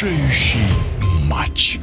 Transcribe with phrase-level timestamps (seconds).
[0.00, 0.60] Решающий
[1.28, 1.78] матч.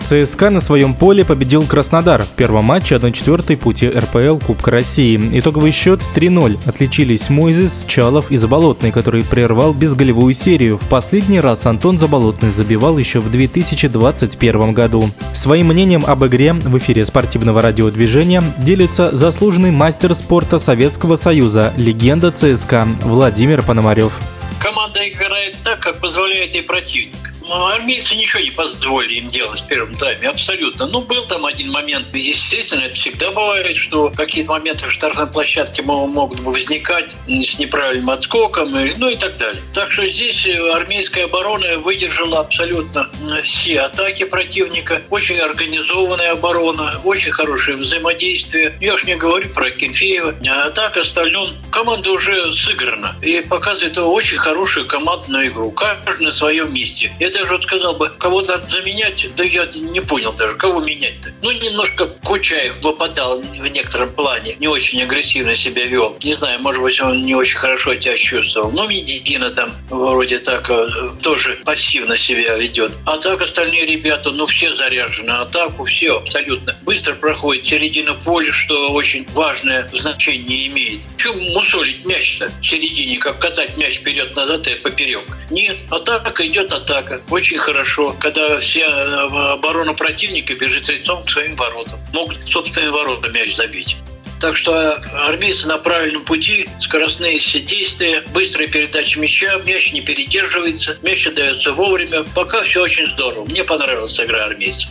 [0.00, 5.30] ЦСКА на своем поле победил Краснодар в первом матче 1-4 пути РПЛ Кубка России.
[5.34, 6.58] Итоговый счет 3-0.
[6.66, 10.78] Отличились Мойзес, Чалов и Заболотный, который прервал безголевую серию.
[10.78, 15.08] В последний раз Антон Заболотный забивал еще в 2021 году.
[15.32, 22.32] Своим мнением об игре в эфире спортивного радиодвижения делится заслуженный мастер спорта Советского Союза, легенда
[22.32, 24.14] ЦСКА Владимир Пономарев.
[24.60, 27.29] Команда играет так, как позволяет ей противник.
[27.50, 30.86] Ну, армейцы ничего не позволили им делать в первом тайме, абсолютно.
[30.86, 35.82] Ну, был там один момент, естественно, это всегда бывает, что какие-то моменты в штрафной площадке
[35.82, 39.60] могут возникать с неправильным отскоком, ну и так далее.
[39.74, 43.10] Так что здесь армейская оборона выдержала абсолютно
[43.42, 48.76] все атаки противника, очень организованная оборона, очень хорошее взаимодействие.
[48.80, 54.38] Я уж не говорю про Кенфеева, а так остальном команда уже сыграна и показывает очень
[54.38, 57.10] хорошую командную игру, каждый на своем месте.
[57.18, 61.32] Это даже вот сказал бы, кого-то заменять, да я не понял даже, кого менять-то.
[61.42, 66.16] Ну, немножко Кучаев выпадал в некотором плане, не очень агрессивно себя вел.
[66.22, 68.70] Не знаю, может быть, он не очень хорошо тебя чувствовал.
[68.72, 70.88] Ну, Медидина там вроде так э,
[71.22, 72.92] тоже пассивно себя ведет.
[73.06, 75.30] А так остальные ребята, ну, все заряжены.
[75.30, 76.76] Атаку все абсолютно.
[76.82, 81.00] Быстро проходит середину поля, что очень важное значение имеет.
[81.16, 85.24] Чем мусолить мяч-то в середине, как катать мяч вперед-назад и поперек?
[85.50, 91.56] Нет, атака идет атака очень хорошо, когда вся э, оборона противника бежит лицом к своим
[91.56, 91.98] воротам.
[92.12, 93.96] Могут собственные ворота мяч забить.
[94.40, 94.94] Так что
[95.26, 101.72] армейцы на правильном пути, скоростные все действия, быстрая передача мяча, мяч не передерживается, мяч отдается
[101.72, 102.24] вовремя.
[102.34, 103.44] Пока все очень здорово.
[103.44, 104.88] Мне понравилась игра армейцев.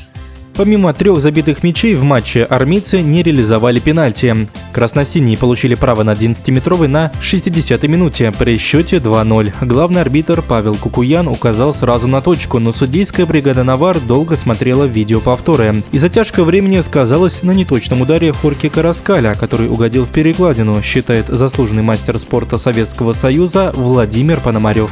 [0.53, 4.47] Помимо трех забитых мячей в матче, армейцы не реализовали пенальти.
[4.71, 9.53] Красносиние получили право на 11-метровый на 60-й минуте при счете 2-0.
[9.65, 15.19] Главный арбитр Павел Кукуян указал сразу на точку, но судейская бригада «Навар» долго смотрела видео
[15.19, 15.83] повторы.
[15.91, 21.83] И затяжка времени сказалась на неточном ударе Хорки Караскаля, который угодил в перекладину, считает заслуженный
[21.83, 24.89] мастер спорта Советского Союза Владимир Пономарев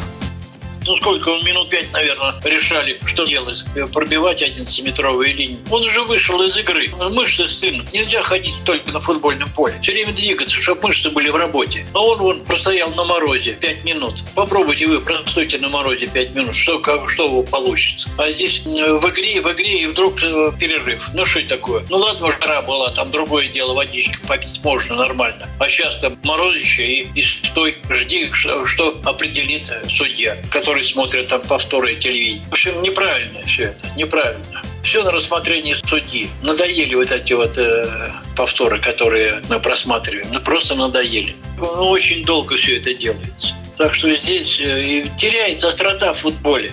[0.88, 5.60] ну сколько, он минут пять, наверное, решали, что делать, пробивать 11-метровые линии.
[5.70, 6.90] Он уже вышел из игры.
[7.12, 7.92] Мышцы стынут.
[7.94, 9.76] Нельзя ходить только на футбольном поле.
[9.82, 11.86] Все время двигаться, чтобы мышцы были в работе.
[11.94, 14.16] А он вон простоял на морозе 5 минут.
[14.34, 18.10] Попробуйте вы, простойте на морозе 5 минут, что, как, что у вас получится.
[18.18, 21.10] А здесь в игре, в игре, и вдруг э, перерыв.
[21.14, 21.84] Ну что это такое?
[21.90, 25.48] Ну ладно, жара была, там другое дело, водички попить можно нормально.
[25.60, 31.28] А сейчас там морозище и, и стой, жди, что, что определит судья, который которые смотрят
[31.28, 32.46] там повторы телевидения.
[32.50, 34.62] В общем, неправильно все это, неправильно.
[34.84, 36.30] Все на рассмотрение судьи.
[36.44, 40.28] Надоели вот эти вот э, повторы, которые мы просматриваем.
[40.32, 41.36] Ну, просто надоели.
[41.58, 43.56] Ну, очень долго все это делается.
[43.78, 46.72] Так что здесь э, теряется острота в футболе.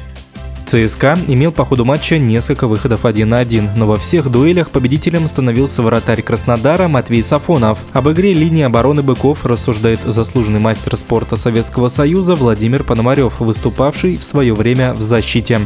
[0.75, 5.29] ЦСКА имел по ходу матча несколько выходов один на один, но во всех дуэлях победителем
[5.29, 7.79] становился вратарь Краснодара Матвей Сафонов.
[7.93, 14.25] Об игре линии обороны «Быков» рассуждает заслуженный мастер спорта Советского Союза Владимир Пономарев, выступавший в
[14.25, 15.61] свое время в защите.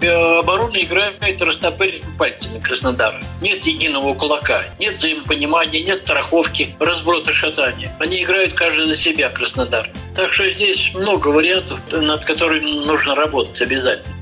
[0.00, 3.20] Э, оборона играет растопыренными пальцами Краснодара.
[3.42, 7.92] Нет единого кулака, нет взаимопонимания, нет страховки, разброта шатания.
[7.98, 9.90] Они играют каждый за себя, Краснодар.
[10.14, 14.14] Так что здесь много вариантов, над которыми нужно работать обязательно.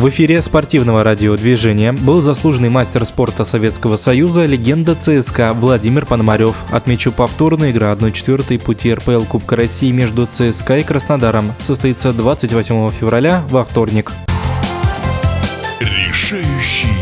[0.00, 6.56] В эфире спортивного радиодвижения был заслуженный мастер спорта Советского Союза, легенда ЦСКА Владимир Пономарев.
[6.72, 13.44] Отмечу повторная игра 1-4 пути РПЛ Кубка России между ЦСКА и Краснодаром состоится 28 февраля
[13.50, 14.10] во вторник.
[15.80, 16.99] Решающий